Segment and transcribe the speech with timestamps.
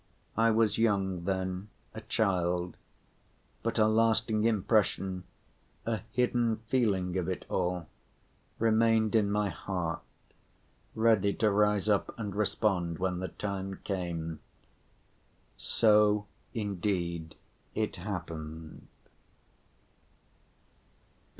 [0.35, 2.75] I was young then, a child,
[3.61, 5.25] but a lasting impression,
[5.85, 7.85] a hidden feeling of it all,
[8.57, 10.01] remained in my heart,
[10.95, 14.39] ready to rise up and respond when the time came.
[15.55, 16.25] So
[16.55, 17.35] indeed
[17.75, 18.87] it happened.